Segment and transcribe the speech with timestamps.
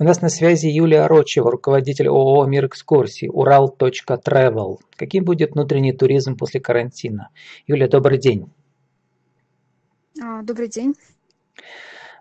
[0.00, 4.78] У нас на связи Юлия Рочева, руководитель ООО «Мир экскурсий», Урал.Travel.
[4.96, 7.28] Каким будет внутренний туризм после карантина?
[7.66, 8.50] Юлия, добрый день.
[10.18, 10.94] А, добрый день.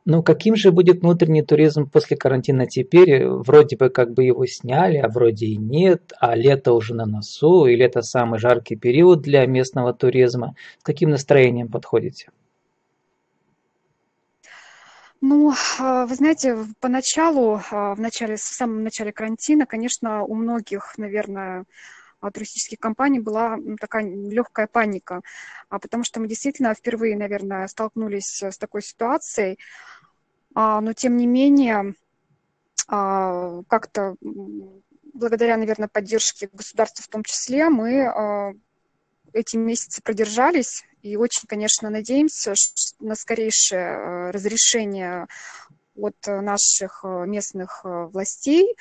[0.04, 3.26] Ну, каким же будет внутренний туризм после карантина теперь?
[3.26, 7.65] Вроде бы как бы его сняли, а вроде и нет, а лето уже на носу,
[7.65, 10.53] или это самый жаркий период для местного туризма.
[10.79, 12.27] С каким настроением подходите?
[15.22, 20.98] Ну, а, вы знаете, поначалу, а, в, начале, в самом начале карантина, конечно, у многих,
[20.98, 21.66] наверное,
[22.21, 25.21] а, туристических компаний была такая легкая паника,
[25.70, 29.57] потому что мы действительно впервые, наверное, столкнулись с такой ситуацией,
[30.55, 31.93] но тем не менее
[32.88, 34.15] как-то
[35.13, 38.55] благодаря, наверное, поддержке государства в том числе, мы
[39.31, 42.53] эти месяцы продержались, и очень, конечно, надеемся
[42.99, 45.27] на скорейшее э, разрешение
[45.95, 48.76] от наших э, местных э, властей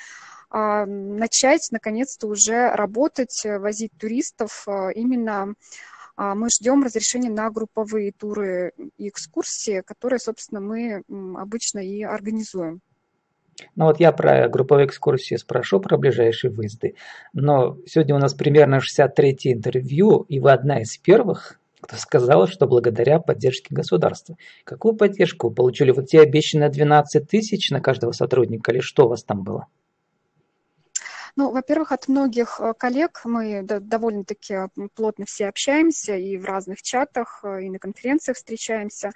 [0.51, 5.53] а, начать, наконец-то, уже работать, возить туристов именно
[6.15, 11.03] а, мы ждем разрешения на групповые туры и экскурсии, которые, собственно, мы
[11.37, 12.81] обычно и организуем.
[13.75, 16.95] Ну вот я про групповые экскурсии спрошу, про ближайшие выезды.
[17.33, 22.67] Но сегодня у нас примерно 63 интервью, и вы одна из первых, кто сказал, что
[22.67, 24.37] благодаря поддержке государства.
[24.63, 25.91] Какую поддержку получили?
[25.91, 29.67] Вот те обещанные 12 тысяч на каждого сотрудника, или что у вас там было?
[31.39, 37.39] Ну, во-первых, от многих э, коллег мы довольно-таки плотно все общаемся и в разных чатах,
[37.43, 39.11] э, и на конференциях встречаемся.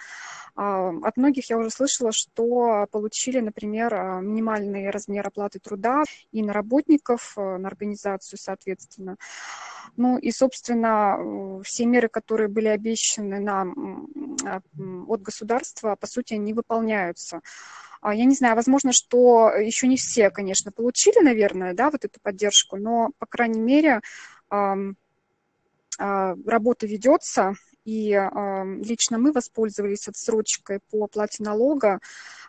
[0.55, 6.41] А, от многих я уже слышала, что получили, например, э, минимальный размер оплаты труда и
[6.43, 9.17] на работников, на организацию, соответственно.
[9.97, 14.07] Ну и, собственно, все меры, которые были обещаны нам
[15.09, 17.41] от государства, по сути, не выполняются.
[18.03, 22.19] А, я не знаю, возможно, что еще не все, конечно, получили, наверное, да, вот эту
[22.21, 24.01] поддержку, но, по крайней мере,
[24.49, 24.75] а,
[26.45, 27.53] работа ведется,
[27.85, 28.09] и
[28.81, 31.99] лично мы воспользовались отсрочкой по оплате налога.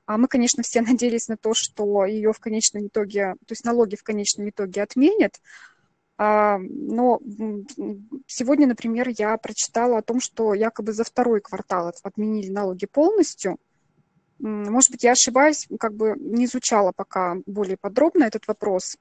[0.07, 3.95] А мы, конечно, все надеялись на то, что ее в конечном итоге, то есть налоги
[3.95, 5.41] в конечном итоге отменят,
[6.17, 7.21] но
[8.27, 13.59] сегодня, например, я прочитала о том, что якобы за второй квартал отменили налоги полностью–
[14.39, 18.97] может быть, я ошибаюсь, как бы не изучала пока более подробно этот вопрос,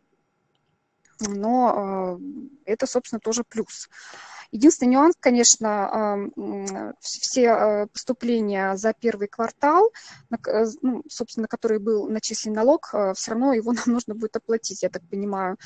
[1.20, 2.18] но
[2.66, 3.90] э, это, собственно, тоже плюс.
[4.52, 6.30] Единственный нюанс, конечно,
[7.00, 9.92] все э, поступления за первый квартал,
[10.32, 14.90] э, ну, собственно, который был начислен налог, все равно его нам нужно будет оплатить, я
[14.90, 15.58] так понимаю.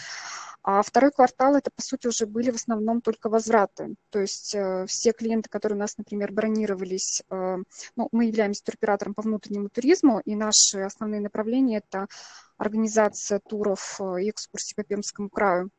[0.63, 3.95] А второй квартал это, по сути, уже были в основном только возвраты.
[4.09, 7.57] То есть э, все клиенты, которые у нас, например, бронировались, э,
[7.95, 12.07] ну, мы являемся туроператором по внутреннему туризму, и наши основные направления– это
[12.57, 15.69] организация туров э, и экскурсий по Пермскому краю.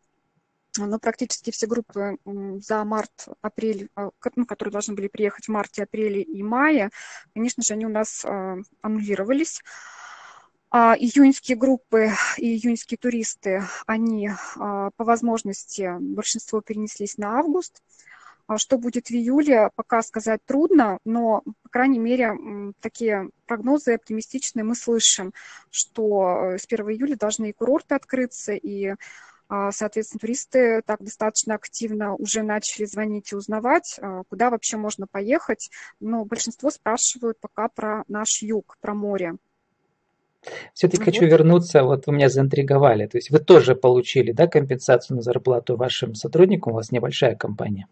[0.79, 3.89] Но практически все группы за март-апрель,
[4.37, 6.91] ну, которые должны были приехать в марте, апреле и мае,
[7.35, 8.25] конечно же, они у нас
[8.83, 9.61] аннулировались.
[10.71, 17.83] А июньские группы и июньские туристы, они а, по возможности, большинство перенеслись на август.
[18.47, 22.35] А что будет в июле, пока сказать трудно, но, по крайней мере,
[22.81, 25.33] такие прогнозы оптимистичные мы слышим,
[25.71, 28.95] что э, с 1 июля должны и курорты открыться, и,
[29.49, 33.99] соответственно, туристы так достаточно активно уже начали звонить и узнавать,
[34.29, 35.71] куда вообще можно поехать.
[36.01, 39.37] Но большинство спрашивают пока про наш юг, про море.
[40.75, 43.07] Все-таки хочу вернуться, вот вы меня заинтриговали.
[43.07, 47.87] То есть вы тоже получили да, компенсацию на зарплату вашим сотрудникам, у вас небольшая компания.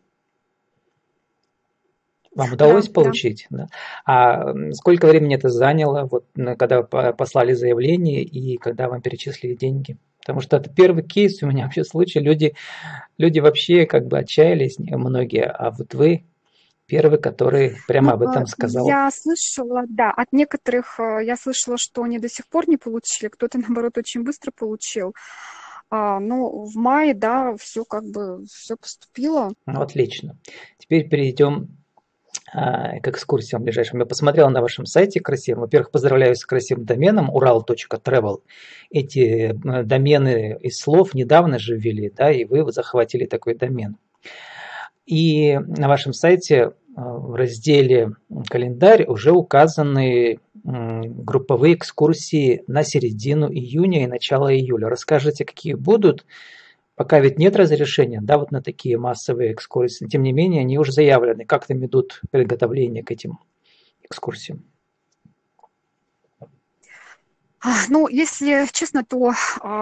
[2.34, 3.46] Вам удалось да, получить?
[3.48, 3.56] Да.
[3.56, 3.68] Да?
[4.04, 6.26] А сколько времени это заняло, вот,
[6.58, 9.96] когда послали заявление и когда вам перечислили деньги?
[10.20, 12.18] Потому что это первый кейс у меня вообще случай.
[12.18, 12.54] Люди,
[13.16, 16.24] люди вообще как бы отчаялись, многие, а вот вы
[16.86, 18.86] первый, который прямо об этом сказал.
[18.86, 23.28] Я слышала, да, от некоторых э, я слышала, что они до сих пор не получили,
[23.28, 25.14] кто-то, наоборот, очень быстро получил.
[25.88, 29.52] А, ну, в мае, да, все как бы, все поступило.
[29.66, 30.36] Ну, отлично.
[30.78, 31.68] Теперь перейдем
[32.52, 34.00] а, к экскурсиям ближайшим.
[34.00, 35.62] Я посмотрел на вашем сайте красивым.
[35.62, 38.42] Во-первых, поздравляю с красивым доменом ural.travel.
[38.90, 43.96] Эти э, домены из слов недавно же ввели, да, и вы захватили такой домен.
[45.06, 48.12] И на вашем сайте э, в разделе
[48.48, 54.88] «Календарь» уже указаны групповые экскурсии на середину июня и начало июля.
[54.88, 56.26] Расскажите, какие будут?
[56.96, 60.06] Пока ведь нет разрешения, да, вот на такие массовые экскурсии.
[60.06, 61.44] Тем не менее, они уже заявлены.
[61.44, 63.38] Как там идут приготовления к этим
[64.02, 64.64] экскурсиям?
[67.88, 69.32] Ну, если честно, то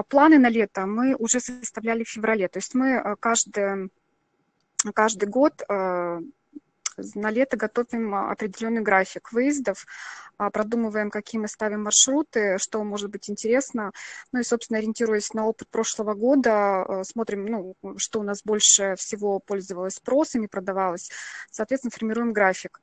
[0.08, 2.48] планы на лето мы уже составляли в феврале.
[2.48, 3.90] То есть мы каждый,
[4.92, 5.62] каждый год
[7.14, 9.86] на лето готовим определенный график выездов,
[10.36, 13.92] а, продумываем, какие мы ставим маршруты, что может быть интересно.
[14.32, 18.96] Ну и, собственно, ориентируясь на опыт прошлого года, а, смотрим, ну, что у нас больше
[18.96, 21.10] всего пользовалось спросом и продавалось.
[21.50, 22.80] Соответственно, формируем график.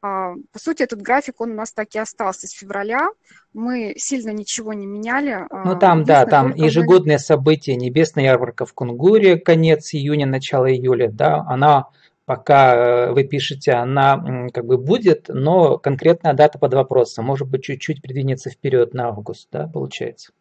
[0.00, 3.08] А, по сути, этот график, он у нас так и остался с февраля.
[3.52, 5.46] Мы сильно ничего не меняли.
[5.50, 7.20] Ну там, да, там ежегодные мы...
[7.20, 7.76] события.
[7.76, 11.88] Небесная ярмарка в Кунгуре, конец июня, начало июля, да, она
[12.24, 17.26] пока э, вы пишете, она как бы будет, но конкретная дата под вопросом.
[17.26, 20.32] Может быть, чуть-чуть придвинется вперед на август, да, получается?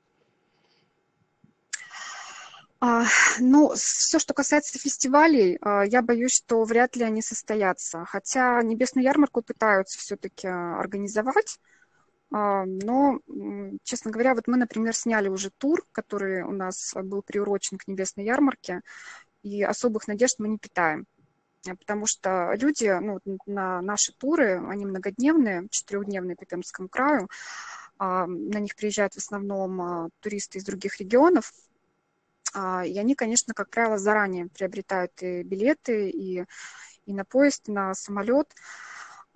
[2.80, 3.06] А,
[3.39, 8.06] ну, все, что касается фестивалей, а, я боюсь, что вряд ли они состоятся.
[8.06, 11.59] Хотя Небесную ярмарку пытаются все-таки организовать.
[12.31, 13.19] А, но,
[13.83, 18.25] честно говоря, вот мы, например, сняли уже тур, который у нас был приурочен к Небесной
[18.25, 18.81] ярмарке,
[19.44, 21.06] и особых надежд мы не питаем
[21.71, 27.30] потому что люди ну, на наши туры, они многодневные, четырехдневные по Пермскому краю,
[27.98, 31.54] а, на них приезжают в основном а, туристы из других регионов,
[32.54, 36.45] а, и они, конечно, как правило, заранее приобретают и билеты, и,
[37.06, 38.54] и на поезд, и на самолет.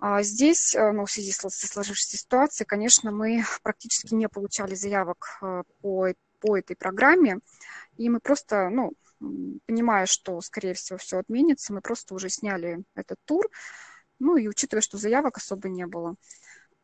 [0.00, 5.40] А здесь, ну, в связи со сложившейся ситуацией, конечно, мы практически не получали заявок
[5.80, 7.38] по, по этой программе,
[7.96, 8.92] и мы просто, ну,
[9.66, 13.48] понимая, что, скорее всего, все отменится, мы просто уже сняли этот тур,
[14.18, 16.16] ну и учитывая, что заявок особо не было.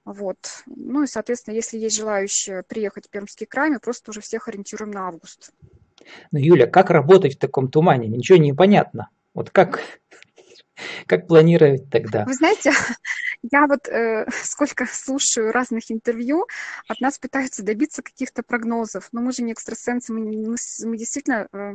[0.04, 0.38] Вот.
[0.66, 4.90] Ну и, соответственно, если есть желающие приехать в Пермский край, мы просто уже всех ориентируем
[4.90, 5.52] на август.
[6.30, 8.08] Ну, Юля, как работать в таком тумане?
[8.08, 9.08] Ничего не понятно.
[9.32, 9.80] Вот как,
[11.06, 12.24] как планировать тогда?
[12.26, 12.72] Вы знаете,
[13.50, 16.46] я вот э, сколько слушаю разных интервью,
[16.88, 21.48] от нас пытаются добиться каких-то прогнозов, но мы же не экстрасенсы, мы, мы, мы действительно...
[21.52, 21.74] Э,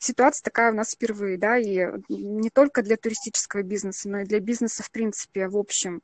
[0.00, 4.40] ситуация такая у нас впервые, да, и не только для туристического бизнеса, но и для
[4.40, 6.02] бизнеса в принципе, в общем.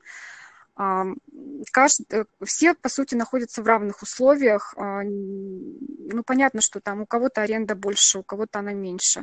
[1.73, 4.73] Каждый, э, все, по сути, находятся в равных условиях.
[4.79, 9.23] А, ну, понятно, что там у кого-то аренда больше, у кого-то она меньше.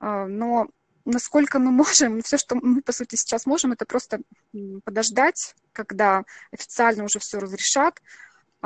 [0.00, 0.66] А, но
[1.04, 4.20] насколько мы можем, все, что мы, по сути, сейчас можем, это просто
[4.84, 8.00] подождать, когда официально уже все разрешат,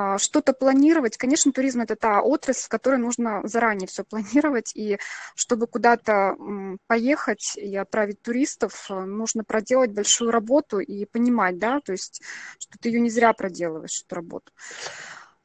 [0.01, 1.17] а, что-то планировать.
[1.17, 5.01] Конечно, туризм– это та отрасль, в которой нужно заранее все планировать, и
[5.35, 6.37] чтобы куда-то
[6.87, 12.23] поехать и отправить туристов, э, нужно проделать большую работу и понимать, да, то есть,
[12.61, 14.53] что ты ее не зря проделываешь, эту работу.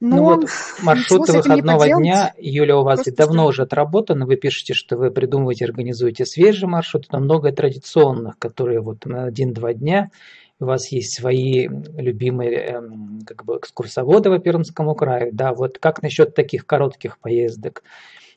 [0.04, 0.50] Ну Но ну вот
[0.82, 5.64] маршруты выходного дня, Юля, у вас ведь давно уже отработаны, вы пишете, что вы придумываете,
[5.64, 10.12] организуете свежие маршруты, но много традиционных, которые вот на один-два дня,
[10.60, 16.02] у вас есть свои любимые эм, как бы экскурсоводы по Пермскому краю, да, вот как
[16.02, 17.82] насчет таких коротких поездок?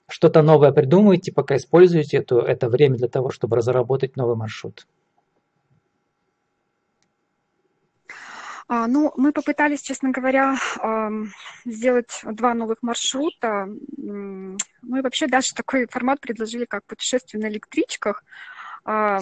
[0.08, 4.86] Что-то новое придумываете, пока используете это, это время для того, чтобы разработать новый маршрут?
[8.68, 10.56] А, ну, мы попытались, честно говоря,
[11.64, 13.68] сделать два новых маршрута.
[13.96, 14.56] Ну
[14.96, 18.24] и вообще даже такой формат предложили, как путешествие на электричках
[18.84, 19.20] а,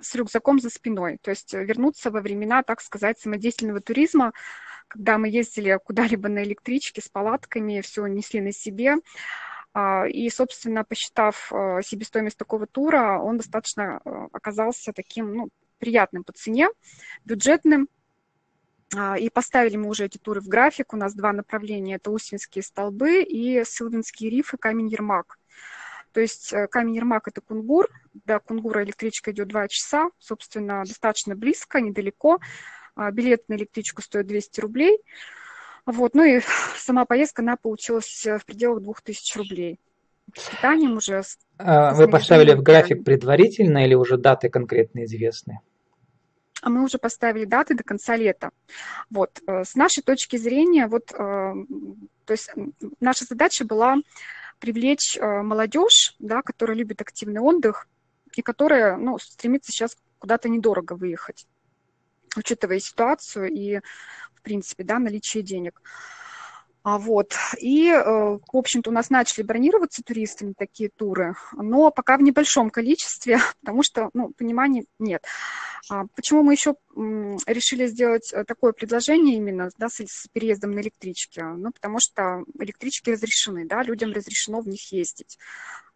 [0.00, 1.18] с рюкзаком за спиной.
[1.20, 4.32] То есть вернуться во времена, так сказать, самодеятельного туризма,
[4.88, 8.96] когда мы ездили куда-либо на электричке с палатками, все несли на себе.
[9.74, 11.52] А, и, собственно, посчитав
[11.84, 13.98] себестоимость такого тура, он достаточно
[14.32, 15.48] оказался таким ну,
[15.78, 16.68] приятным по цене,
[17.24, 17.99] бюджетным, а,
[19.18, 20.92] и поставили мы уже эти туры в график.
[20.92, 21.94] У нас два направления.
[21.94, 25.38] Это Усинские столбы и Сылвинский риф и камень Ермак.
[26.12, 27.88] То есть э, камень Ермак– это Кунгур.
[28.24, 30.10] До Кунгура электричка идет 2 часа.
[30.18, 32.40] Собственно, достаточно близко, недалеко.
[32.96, 34.98] А, билет на электричку стоит 200 рублей.
[35.86, 36.14] Вот.
[36.14, 36.40] Ну и
[36.76, 39.78] сама поездка, она получилась э, в пределах 2000 рублей.
[40.36, 41.22] С питанием уже.
[41.58, 45.60] А, вы поставили в график предварительно или уже даты конкретно известны?
[46.62, 48.50] А мы уже поставили даты до конца лета.
[49.10, 52.50] Вот, э, с нашей точки зрения, вот, э, то есть
[53.00, 53.96] наша задача была
[54.58, 57.88] привлечь э, молодежь, да, которая любит активный отдых
[58.34, 61.46] и которая, ну, стремится сейчас куда-то недорого выехать,
[62.36, 63.80] учитывая ситуацию и,
[64.34, 65.80] в принципе, да, наличие денег.
[66.82, 67.34] А вот.
[67.58, 72.70] И, э, в общем-то, у нас начали бронироваться туристами такие туры, но пока в небольшом
[72.70, 75.24] количестве, потому что, ну, понимания нет.
[75.90, 81.44] А почему мы еще решили сделать э, такое предложение именно да, с переездом на электричке?
[81.44, 85.38] Ну, потому что электрички разрешены, да, людям разрешено в них ездить.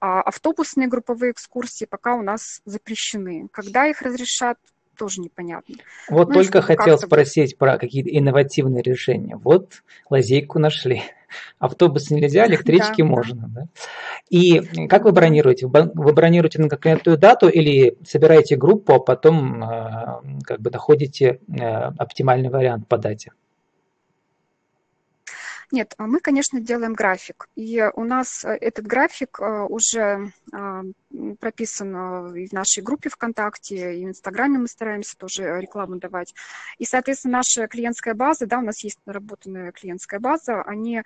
[0.01, 3.49] А автобусные групповые экскурсии пока у нас запрещены.
[3.53, 4.59] Когда их разрешат,
[4.97, 5.77] тоже непонятно.
[6.09, 9.37] Вот ну, только хотел спросить про какие-то инновативные решения.
[9.37, 11.03] Вот лазейку нашли.
[11.59, 13.49] Автобусы нельзя, электрички да, можно.
[13.49, 13.67] Да.
[14.31, 15.67] И как вы бронируете?
[15.67, 21.61] Вы бронируете на конкретную дату или собираете группу, а потом э, как бы находите э,
[21.61, 23.33] оптимальный вариант по дате?
[25.71, 27.49] Нет, а мы, конечно, делаем график.
[27.57, 30.83] И у нас э, этот график э, уже а,
[31.41, 36.35] прописан и в нашей группе ВКонтакте, и в Инстаграме мы стараемся тоже рекламу давать.
[36.79, 41.03] И, соответственно, наша клиентская база, да, у нас есть наработанная клиентская база, они,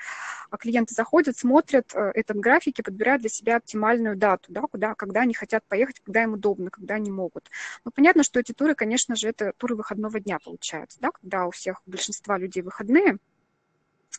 [0.50, 4.94] а, клиенты заходят, смотрят э, этот график и подбирают для себя оптимальную дату, да, куда,
[4.94, 7.50] когда они хотят поехать, когда им удобно, когда они могут.
[7.84, 11.50] Но понятно, что эти туры, конечно же, это туры выходного дня получаются, да, когда у
[11.50, 13.18] всех, у большинства людей выходные,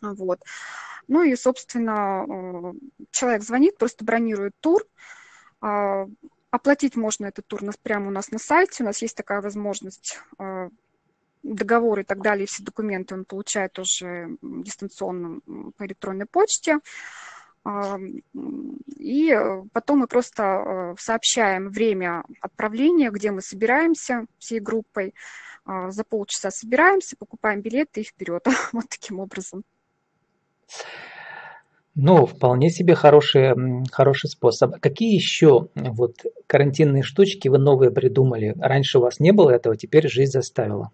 [0.01, 0.41] вот.
[1.07, 2.73] Ну и, собственно, э,
[3.11, 4.83] человек звонит, просто бронирует тур.
[5.61, 6.05] А,
[6.51, 8.83] оплатить можно этот тур прямо у нас на сайте.
[8.83, 10.69] У нас есть такая возможность э,
[11.43, 15.39] договор и так далее, все документы он получает уже дистанционно
[15.77, 16.79] по электронной почте.
[17.63, 17.97] А,
[18.97, 19.37] и
[19.73, 25.13] потом мы просто э, сообщаем время отправления, где мы собираемся всей группой.
[25.65, 28.45] А, за полчаса собираемся, покупаем билеты и вперед.
[28.71, 29.63] Вот таким образом.
[31.95, 33.53] Ну, вполне себе хороший,
[33.91, 34.79] хороший способ.
[34.79, 38.55] Какие еще вот карантинные штучки вы новые придумали?
[38.57, 40.91] Раньше у вас не было этого, теперь жизнь заставила.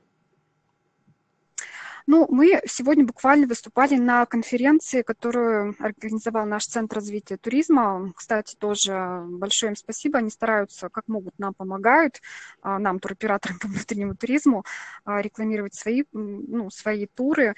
[2.07, 8.13] Ну, мы сегодня буквально выступали на конференции, которую организовал наш Центр развития туризма.
[8.15, 10.19] Кстати, тоже большое им спасибо.
[10.19, 12.21] Они стараются, как могут, нам помогают,
[12.61, 14.63] а, нам, туроператорам по внутреннему туризму,
[15.03, 17.55] а, рекламировать свои, ну, свои туры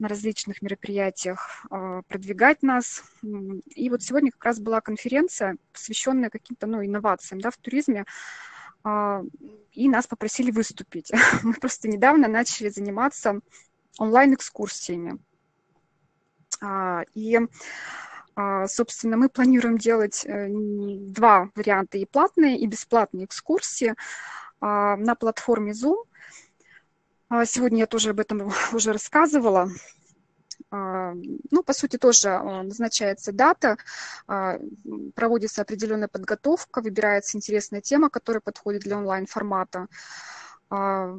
[0.00, 3.04] на различных мероприятиях, а, продвигать нас.
[3.76, 8.04] И вот сегодня как раз была конференция, посвященная каким-то ну, инновациям да, в туризме
[9.72, 11.10] и нас попросили выступить.
[11.42, 13.40] Мы просто недавно начали заниматься
[13.98, 15.18] онлайн-экскурсиями.
[16.60, 17.38] А, и,
[18.34, 23.94] а, собственно, мы планируем делать э, два варианта, и платные, и бесплатные экскурсии
[24.60, 26.04] а, на платформе Zoom.
[27.44, 29.68] Сегодня я тоже об этом уже рассказывала.
[30.70, 33.76] Ну, по сути, тоже назначается дата,
[35.14, 39.86] проводится определенная подготовка, выбирается интересная тема, которая подходит для онлайн-формата.
[40.68, 41.16] А,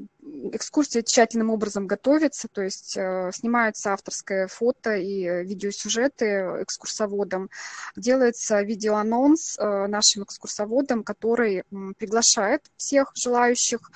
[0.51, 6.25] экскурсия тщательным образом готовится, то есть э, снимается авторское фото и видеосюжеты
[6.63, 7.49] экскурсоводом,
[7.95, 11.63] делается видеоанонс э, нашим экскурсоводом, который
[11.97, 13.89] приглашает всех желающих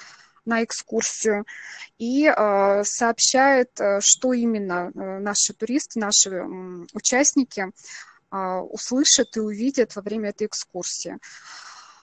[0.46, 1.46] на экскурсию
[1.98, 6.46] и э, сообщает, что именно наши туристы, наши
[6.94, 7.72] участники
[8.32, 11.18] услышат и увидят во время этой экскурсии.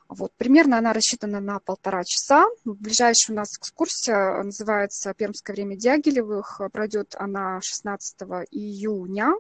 [0.08, 2.46] Вот, примерно она рассчитана на полтора часа.
[2.64, 6.62] Ближайшая у нас экскурсия называется «Пермское время Дягилевых».
[6.72, 9.34] Пройдет она 16 июня.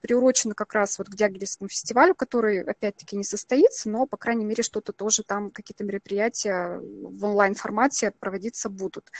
[0.00, 4.64] Приурочена как раз вот к Дягилевскому фестивалю, который, опять-таки, не состоится, но, по крайней мере,
[4.64, 9.12] что-то тоже там, какие-то мероприятия в онлайн-формате проводиться будут.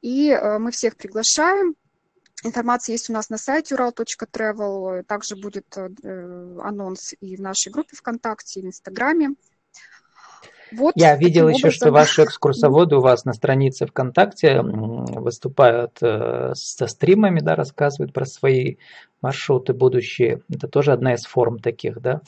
[0.00, 1.76] И э, мы всех приглашаем.
[2.42, 5.02] Информация есть у нас на сайте ural.travel.
[5.02, 5.90] Также будет э,
[6.62, 9.34] анонс и в нашей группе ВКонтакте, и в Инстаграме.
[10.72, 11.70] Вот Я видел еще, образом...
[11.70, 18.24] что ваши экскурсоводы у вас на странице ВКонтакте выступают э, со стримами, да, рассказывают про
[18.24, 18.76] свои
[19.20, 20.42] маршруты будущие.
[20.50, 22.20] Это тоже одна из форм таких, да.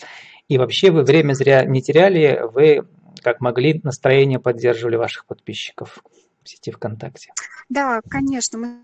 [0.48, 2.86] И вообще вы время зря не теряли, вы
[3.22, 6.02] как могли настроение поддерживали ваших подписчиков
[6.42, 7.32] в сети ВКонтакте.
[7.68, 8.78] Да, конечно, мы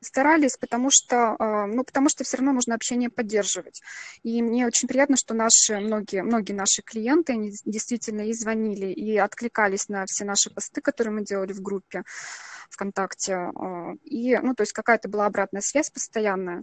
[0.00, 3.82] старались, потому что, а, ну, потому что все равно нужно общение поддерживать.
[4.22, 9.16] И мне очень приятно, что наши, многие, многие наши клиенты, они действительно и звонили, и
[9.16, 12.04] откликались на все наши посты, которые мы делали в группе
[12.70, 13.34] ВКонтакте.
[13.34, 16.62] А, и, ну, то есть какая-то была обратная связь постоянная.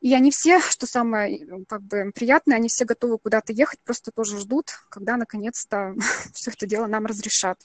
[0.00, 4.38] И они все, что самое как бы приятное, они все готовы куда-то ехать, просто тоже
[4.38, 5.94] ждут, когда наконец-то
[6.34, 7.58] все это дело нам разрешат.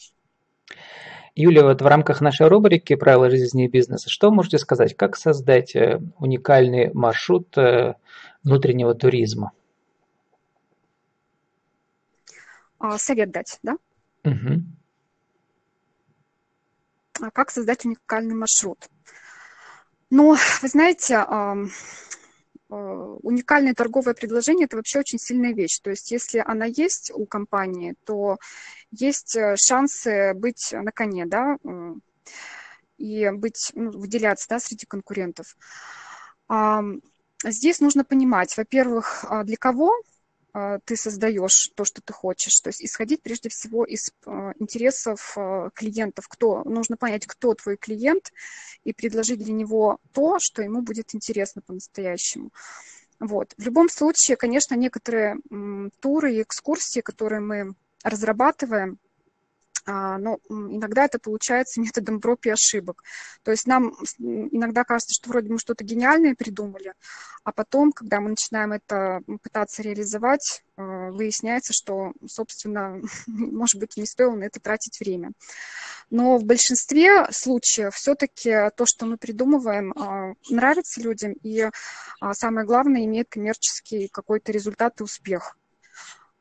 [1.36, 5.76] Юлия, вот в рамках нашей рубрики «Правила жизни и бизнеса» что можете сказать, как создать
[5.76, 7.96] э, уникальный маршрут э,
[8.44, 9.52] внутреннего туризма?
[12.80, 13.78] А, совет дать, да?
[14.24, 14.64] Угу.
[17.34, 18.88] Как создать уникальный маршрут?
[20.10, 21.24] Ну, вы знаете,
[22.70, 25.80] уникальное торговое предложение– это вообще очень сильная вещь.
[25.80, 28.38] То есть если она есть у компании, то
[28.92, 31.94] есть э, шансы быть на коне, да, э,
[32.98, 35.56] и быть, ну, выделяться, да, среди конкурентов.
[37.46, 40.02] Здесь нужно понимать, во-первых, а для кого э,
[40.86, 42.60] ты создаешь то, что ты хочешь.
[42.62, 45.38] То есть исходить прежде всего из э, интересов
[45.74, 46.28] клиентов.
[46.28, 48.32] Кто, нужно понять, кто твой клиент,
[48.84, 52.52] и предложить для него то, что ему будет интересно по-настоящему.
[53.20, 53.54] Вот.
[53.58, 55.38] В любом случае, конечно, некоторые
[56.00, 59.09] туры и экскурсии, которые мы разрабатываем, а,
[59.92, 63.04] но иногда это получается методом проб и ошибок.
[63.44, 66.94] То есть нам иногда кажется, что вроде мы что-то гениальное придумали,
[67.44, 74.06] а потом, когда мы начинаем это пытаться реализовать, а, выясняется, что, собственно, может быть, не
[74.06, 75.32] стоило на это тратить время.
[76.10, 81.70] Но в большинстве случаев все-таки то, что мы придумываем, а, нравится людям, и
[82.34, 85.58] самое главное, имеет коммерческий какой-то результат и успех.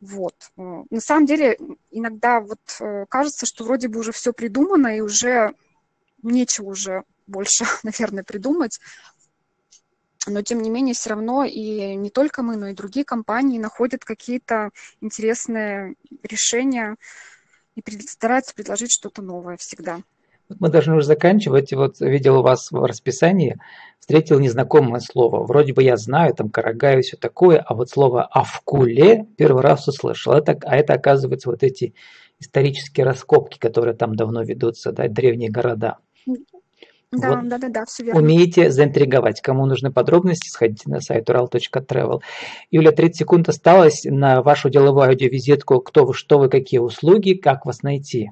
[0.00, 0.34] Вот.
[0.56, 1.58] На самом деле,
[1.90, 5.54] иногда вот э, кажется, что вроде бы уже все придумано, и уже
[6.22, 8.78] нечего уже больше, наверное, придумать.
[10.26, 14.04] Но, тем не менее, все равно и не только мы, но и другие компании находят
[14.04, 16.96] какие-то интересные решения
[17.74, 20.02] и стараются предложить что-то новое всегда
[20.58, 21.72] мы должны уже заканчивать.
[21.72, 23.58] Вот видел у вас в расписании,
[23.98, 25.44] встретил незнакомое слово.
[25.44, 29.88] Вроде бы я знаю, там карагай и все такое, а вот слово «авкуле» первый раз
[29.88, 30.32] услышал.
[30.32, 31.94] Это, а это, оказывается, вот эти
[32.40, 35.98] исторические раскопки, которые там давно ведутся, да, древние города.
[37.10, 37.48] Да, вот.
[37.48, 38.20] да, да, да, все верно.
[38.20, 39.40] Умеете заинтриговать.
[39.40, 42.20] Кому нужны подробности, сходите на сайт ural.travel.
[42.70, 45.80] Юля, 30 секунд осталось на вашу деловую аудиовизитку.
[45.80, 48.30] Кто вы, что вы, какие услуги, как вас найти?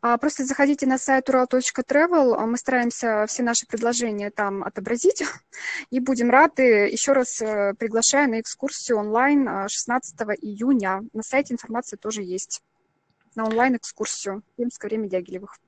[0.00, 5.22] А, просто заходите на сайт ural.travel, а, мы стараемся все наши предложения там отобразить
[5.90, 6.88] и будем рады.
[6.88, 11.02] Еще раз э, приглашаю на экскурсию онлайн 16 а, июня.
[11.12, 12.62] На сайте информация тоже есть.
[13.34, 15.58] На онлайн-экскурсию Пермское время Дягилевых.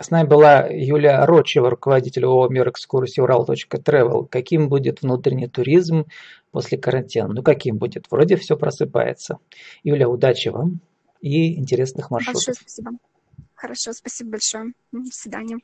[0.00, 4.28] С нами была Юлия Рочева, руководитель ООО «Мир экскурсии Урал.Travel».
[4.28, 6.06] Каким будет внутренний туризм
[6.52, 7.28] после карантина?
[7.28, 8.06] Ну, каким будет?
[8.10, 9.38] Вроде все просыпается.
[9.82, 10.80] Юля, удачи вам
[11.20, 12.46] и интересных маршрутов.
[12.46, 12.92] Большое спасибо.
[13.58, 14.72] Хорошо, спасибо большое.
[14.92, 15.58] До свидания.